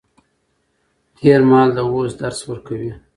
تېر 1.17 1.41
مهال 1.49 1.69
د 1.75 1.79
اوس 1.91 2.11
درس 2.21 2.39
ورکوي. 2.49 2.91